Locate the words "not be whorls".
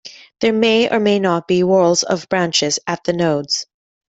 1.19-2.01